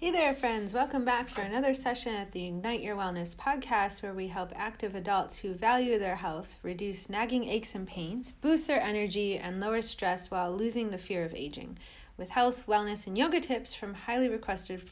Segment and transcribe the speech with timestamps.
[0.00, 0.72] Hey there, friends.
[0.72, 4.94] Welcome back for another session at the Ignite Your Wellness podcast, where we help active
[4.94, 9.82] adults who value their health reduce nagging aches and pains, boost their energy, and lower
[9.82, 11.76] stress while losing the fear of aging.
[12.16, 14.88] With health, wellness, and yoga tips from highly requested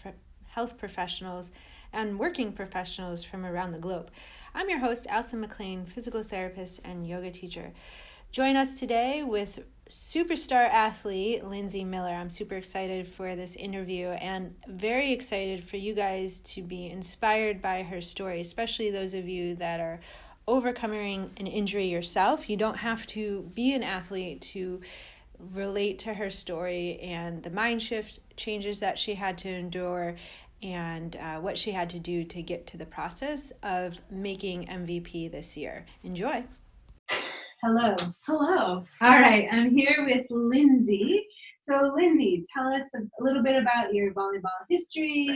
[0.48, 1.52] health professionals
[1.90, 4.10] and working professionals from around the globe.
[4.54, 7.72] I'm your host, Alison McLean, physical therapist and yoga teacher.
[8.30, 12.10] Join us today with superstar athlete Lindsay Miller.
[12.10, 17.62] I'm super excited for this interview and very excited for you guys to be inspired
[17.62, 20.00] by her story, especially those of you that are
[20.46, 22.50] overcoming an injury yourself.
[22.50, 24.82] You don't have to be an athlete to
[25.54, 30.16] relate to her story and the mind shift changes that she had to endure
[30.62, 35.32] and uh, what she had to do to get to the process of making MVP
[35.32, 35.86] this year.
[36.02, 36.44] Enjoy.
[37.60, 37.96] Hello.
[38.24, 38.84] Hello.
[39.00, 41.26] All right, I'm here with Lindsay.
[41.62, 45.26] So, Lindsay, tell us a little bit about your volleyball history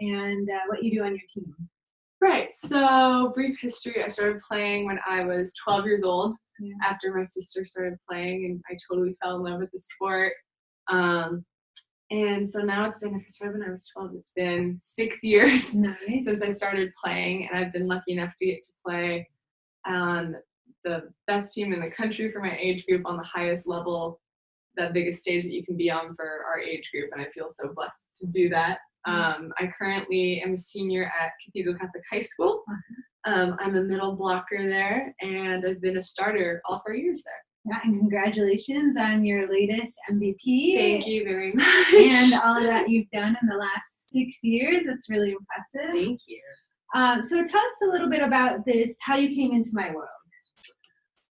[0.00, 0.08] right.
[0.08, 1.52] and uh, what you do on your team.
[2.20, 2.50] Right.
[2.54, 6.72] So, brief history I started playing when I was 12 years old yeah.
[6.84, 10.34] after my sister started playing, and I totally fell in love with the sport.
[10.88, 11.44] Um,
[12.12, 15.74] and so now it's been, I started when I was 12, it's been six years
[15.74, 15.96] nice.
[16.26, 19.28] since I started playing, and I've been lucky enough to get to play
[19.84, 20.36] um,
[20.84, 24.20] the best team in the country for my age group on the highest level,
[24.76, 27.48] the biggest stage that you can be on for our age group, and I feel
[27.48, 28.78] so blessed to do that.
[29.06, 29.44] Mm-hmm.
[29.44, 32.62] Um, I currently am a senior at Cathedral Catholic High School.
[32.68, 33.02] Uh-huh.
[33.24, 37.34] Um, I'm a middle blocker there, and I've been a starter all four years there.
[37.64, 40.76] Yeah, and congratulations on your latest MVP.
[40.76, 41.66] Thank you very much.
[41.94, 44.86] And all of that you've done in the last six years.
[44.86, 45.94] It's really impressive.
[45.94, 46.40] Thank you.
[46.94, 50.08] Um, so tell us a little bit about this, how you came into my world.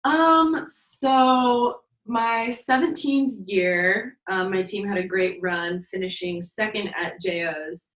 [0.04, 7.22] Um, so my 17th year, um, my team had a great run, finishing second at
[7.22, 7.90] JOs.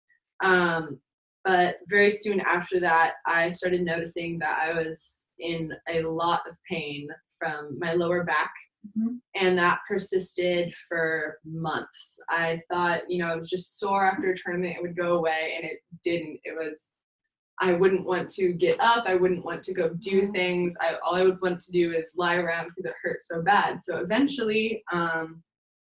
[0.44, 1.00] Um,
[1.44, 6.58] but very soon after that, I started noticing that I was in a lot of
[6.70, 7.08] pain
[7.40, 8.52] from my lower back.
[8.88, 9.16] Mm-hmm.
[9.36, 12.20] And that persisted for months.
[12.30, 15.54] I thought, you know, I was just sore after a tournament, it would go away,
[15.56, 16.40] and it didn't.
[16.44, 16.90] It was
[17.60, 19.06] I wouldn't want to get up.
[19.08, 20.76] I wouldn't want to go do things.
[20.82, 23.84] I, all I would want to do is lie around because it hurt so bad.
[23.84, 25.44] So eventually, um,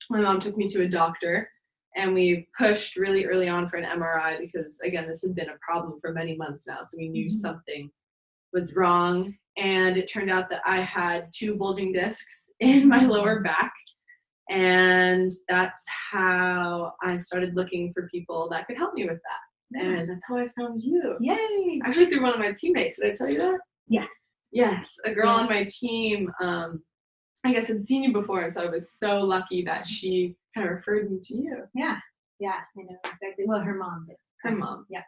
[0.09, 1.49] my mom took me to a doctor
[1.95, 5.57] and we pushed really early on for an MRI because, again, this had been a
[5.61, 6.79] problem for many months now.
[6.83, 7.35] So we knew mm-hmm.
[7.35, 7.91] something
[8.51, 9.35] was wrong.
[9.57, 13.73] And it turned out that I had two bulging discs in my lower back.
[14.49, 20.09] And that's how I started looking for people that could help me with that and
[20.09, 21.15] that's how I found you.
[21.19, 21.81] Yay!
[21.85, 22.99] Actually, through one of my teammates.
[22.99, 23.59] Did I tell you that?
[23.87, 24.09] Yes.
[24.51, 25.43] Yes, a girl yeah.
[25.43, 26.31] on my team.
[26.41, 26.83] Um,
[27.45, 30.67] I guess had seen you before, and so I was so lucky that she kind
[30.67, 31.63] of referred me to you.
[31.73, 31.97] Yeah,
[32.39, 33.45] yeah, I know exactly.
[33.45, 34.17] Well, her mom did.
[34.41, 34.85] Her mom.
[34.89, 35.03] Yeah.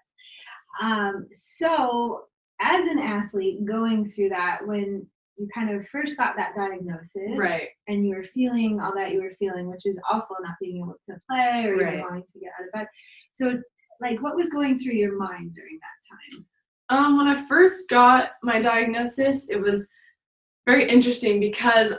[0.82, 2.26] Um, so,
[2.62, 5.06] as an athlete, going through that when
[5.38, 9.22] you kind of first got that diagnosis, right, and you were feeling all that you
[9.22, 12.00] were feeling, which is awful, not being able to play or right.
[12.00, 12.88] wanting to get out of bed.
[13.34, 13.62] So,
[14.02, 16.46] like what was going through your mind during that time?
[16.90, 19.88] Um, when I first got my diagnosis, it was
[20.66, 21.94] very interesting because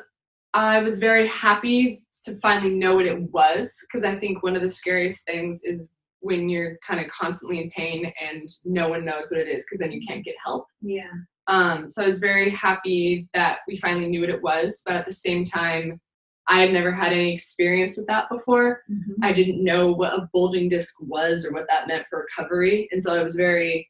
[0.52, 4.62] I was very happy to finally know what it was because I think one of
[4.62, 5.82] the scariest things is
[6.20, 9.80] when you're kind of constantly in pain and no one knows what it is because
[9.80, 10.66] then you can't get help.
[10.80, 11.10] Yeah.
[11.48, 15.06] Um, so I was very happy that we finally knew what it was, but at
[15.06, 16.00] the same time,
[16.48, 18.82] I had never had any experience with that before.
[18.90, 19.24] Mm-hmm.
[19.24, 22.88] I didn't know what a bulging disc was or what that meant for recovery.
[22.90, 23.88] And so I was very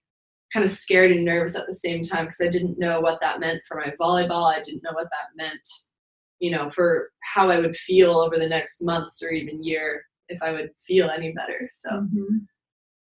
[0.53, 3.41] kind of scared and nervous at the same time because I didn't know what that
[3.41, 4.53] meant for my volleyball.
[4.53, 5.67] I didn't know what that meant,
[6.41, 10.43] you know, for how I would feel over the next months or even year if
[10.43, 11.69] I would feel any better.
[11.73, 12.37] So mm-hmm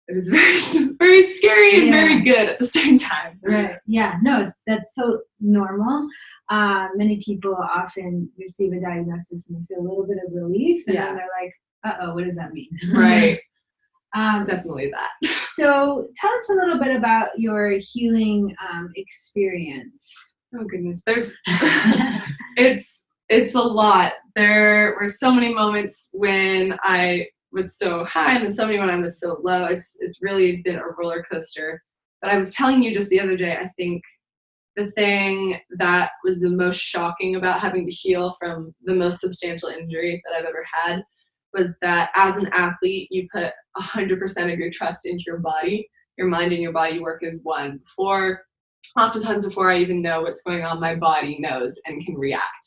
[0.09, 1.93] it was very very scary and yeah.
[1.93, 3.39] very good at the same time.
[3.43, 6.09] Right yeah no that's so normal.
[6.49, 10.85] Uh, many people often receive a diagnosis and they feel a little bit of relief
[10.87, 11.07] and yeah.
[11.07, 11.53] then they're like
[11.85, 12.71] uh-oh what does that mean?
[12.93, 13.41] Right.
[14.15, 15.31] Um, definitely that.
[15.49, 20.15] so tell us a little bit about your healing um, experience.
[20.55, 21.37] Oh goodness there's
[22.57, 24.13] it's it's a lot.
[24.37, 27.27] There were so many moments when i
[27.57, 29.65] was so high and then so many when I was so low.
[29.65, 31.83] It's it's really been a roller coaster.
[32.23, 34.03] But I was telling you just the other day, I think
[34.77, 39.71] the thing that was the most shocking about having to heal from the most substantial
[39.71, 41.03] injury that I've ever had
[41.55, 45.89] was that as an athlete, you put 100% of your trust into your body.
[46.19, 47.79] Your mind and your body work as one.
[47.79, 48.43] Before,
[48.99, 52.67] oftentimes before I even know what's going on, my body knows and can react.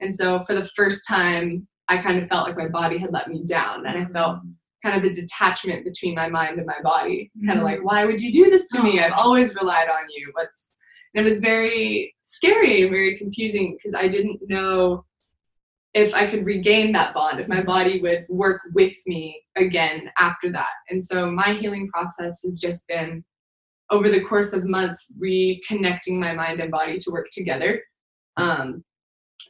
[0.00, 3.28] And so for the first time I kind of felt like my body had let
[3.28, 4.40] me down and I felt
[4.84, 7.30] kind of a detachment between my mind and my body.
[7.36, 7.48] Mm-hmm.
[7.48, 7.86] Kind of like, Mm-hmm.
[7.86, 9.00] why would you do this to me?
[9.00, 9.04] Oh.
[9.04, 10.30] I've always relied on you.
[10.32, 10.70] What's
[11.14, 15.04] and it was very scary and very confusing because I didn't know
[15.94, 20.52] if I could regain that bond, if my body would work with me again after
[20.52, 20.68] that.
[20.90, 23.24] And so my healing process has just been
[23.88, 27.82] over the course of months reconnecting my mind and body to work together.
[28.36, 28.84] Um,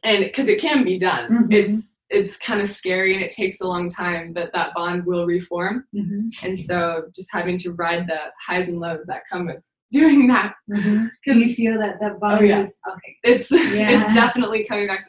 [0.04, 1.52] and because it can be done, Mhm.
[1.52, 5.26] it's it's kind of scary and it takes a long time, but that bond will
[5.26, 5.84] reform.
[5.92, 6.30] Mhm.
[6.44, 9.60] And so just having to ride the highs and lows that come with
[9.92, 11.10] doing that Mhm.
[11.26, 12.60] Do you feel that that bond Oh, yeah.
[12.60, 13.16] is okay?
[13.24, 13.90] it's Yeah.
[13.90, 15.04] it's definitely coming back.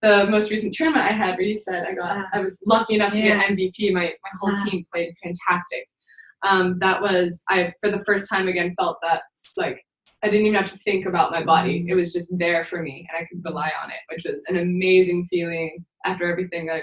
[0.00, 2.94] The most recent tournament I had, where you said I got, Uh, I was lucky
[2.94, 3.40] enough to yeah.
[3.40, 3.90] get MVP.
[3.92, 4.64] My my whole Uh.
[4.64, 5.86] team played fantastic.
[6.46, 9.22] Um, that was I for the first time again felt that
[9.58, 9.82] like
[10.22, 11.86] I didn't even have to think about my body.
[11.88, 14.56] It was just there for me, and I could rely on it, which was an
[14.58, 16.82] amazing feeling after everything I've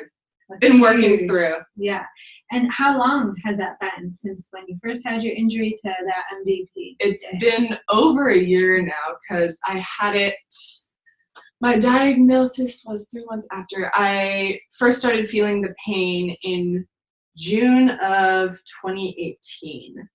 [0.49, 1.29] That's been working huge.
[1.29, 1.55] through.
[1.75, 2.05] Yeah.
[2.51, 6.23] And how long has that been since when you first had your injury to that
[6.45, 6.95] MVP?
[6.99, 7.39] It's day?
[7.39, 10.35] been over a year now because I had it.
[11.59, 16.85] My diagnosis was three months after I first started feeling the pain in
[17.35, 18.51] June of
[18.81, 20.07] 2018,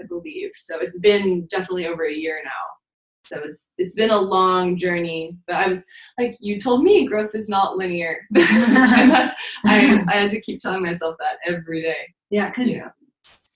[0.00, 0.50] I believe.
[0.54, 2.50] So it's been definitely over a year now.
[3.26, 5.36] So it's it's been a long journey.
[5.46, 5.84] But I was
[6.18, 9.34] like you told me, growth is not linear, and that's
[9.64, 12.06] I I had to keep telling myself that every day.
[12.30, 12.80] Yeah, because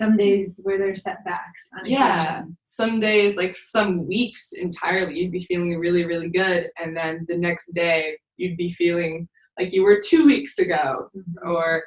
[0.00, 1.68] some days where there's setbacks.
[1.84, 2.22] Yeah.
[2.38, 2.56] occasion.
[2.64, 6.70] Some days, like some weeks entirely, you'd be feeling really, really good.
[6.82, 9.28] And then the next day, you'd be feeling
[9.58, 11.10] like you were two weeks ago.
[11.14, 11.46] Mhm.
[11.46, 11.84] Or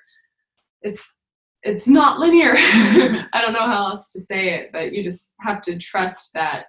[0.83, 1.17] it's
[1.63, 2.53] it's not linear.
[2.57, 6.65] I don't know how else to say it, but you just have to trust that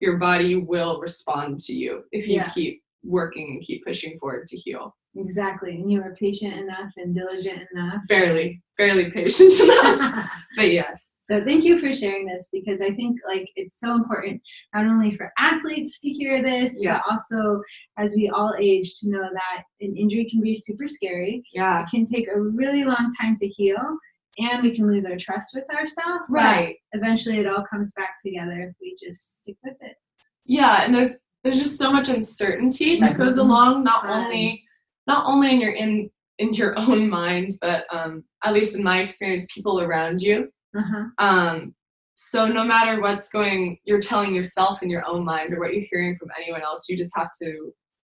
[0.00, 2.50] your body will respond to you if you Yeah.
[2.50, 4.94] keep working and keep pushing forward to heal.
[5.16, 5.76] Exactly.
[5.76, 8.00] And you are patient enough and diligent enough.
[8.08, 10.28] Barely, barely patient enough.
[10.56, 11.16] but yes.
[11.22, 14.42] So thank you for sharing this because I think like it's so important
[14.74, 16.94] not only for athletes to hear this, Yeah.
[17.06, 17.62] but also
[17.96, 21.44] as we all age to know that an injury can be super scary.
[21.54, 21.82] Yeah.
[21.82, 23.96] It can take a really long time to heal
[24.38, 26.24] and we can lose our trust with ourselves.
[26.28, 26.76] Right.
[26.92, 29.96] Eventually it all comes back together if we just stick with it.
[30.44, 33.40] yeah and there's there's just so much uncertainty that goes Mhm.
[33.40, 34.16] along not Right.
[34.24, 34.64] only
[35.06, 39.00] not only in your in in your own mind but um at least in my
[39.00, 41.04] experience people around you Uh-huh.
[41.18, 41.74] um
[42.16, 45.86] so no matter what's going you're telling yourself in your own mind or what you're
[45.90, 47.72] hearing from anyone else you just have to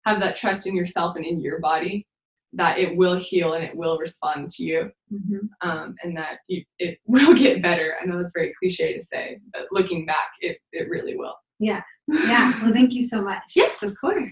[0.06, 2.06] have that trust in yourself and in your body
[2.56, 6.62] that it will heal and it will respond to you hmm um, and that you,
[6.78, 10.58] it will get better i know that's very cliche to say but looking back it,
[10.72, 11.82] it really will Yeah.
[12.08, 12.52] Yeah.
[12.62, 13.42] Well, thank you so much.
[13.56, 14.28] yes of course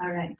[0.00, 0.36] All right.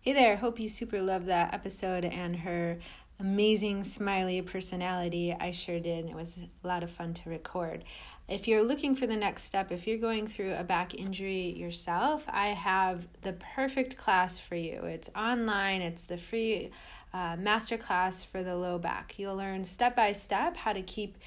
[0.00, 2.78] Hey there, hope you super loved that episode and her
[3.20, 5.34] amazing smiley personality.
[5.38, 6.04] I sure did.
[6.06, 7.84] It was a lot of fun to record.
[8.26, 12.24] If you're looking for the next step, if you're going through a back injury yourself,
[12.26, 14.84] I have the perfect class for you.
[14.84, 16.70] It's online, it's the free
[17.12, 19.18] uh, masterclass for the low back.
[19.18, 21.18] You'll learn step by step how to keep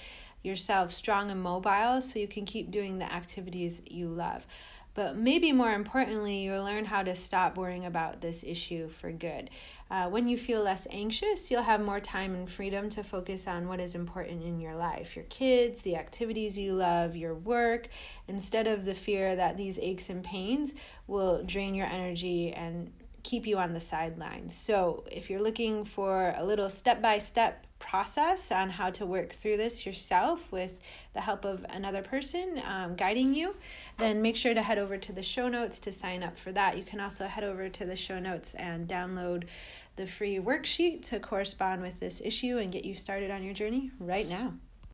[0.41, 4.47] yourself strong and mobile so you can keep doing the activities you love.
[4.95, 9.51] But maybe more importantly, you'll learn how to stop worrying about this issue for good.
[9.89, 13.67] Uh, when you feel less anxious, you'll have more time and freedom to focus on
[13.67, 17.87] what is important in your life your kids, the activities you love, your work,
[18.27, 20.73] instead of the fear that these aches and pains
[21.07, 22.91] will drain your energy and
[23.23, 24.55] keep you on the sidelines.
[24.55, 29.31] So, if you're looking for a little step by step process on how to work
[29.31, 30.79] through this yourself with
[31.13, 33.55] the help of another person um, guiding you,
[33.97, 36.77] then make sure to head over to the show notes to sign up for that.
[36.77, 39.43] You can also head over to the show notes and download
[39.95, 43.91] the free worksheet to correspond with this issue and get you started on your journey
[43.99, 44.53] right now.